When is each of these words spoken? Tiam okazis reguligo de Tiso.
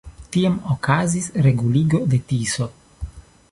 Tiam 0.35 0.55
okazis 0.75 1.27
reguligo 1.47 2.01
de 2.15 2.21
Tiso. 2.33 2.71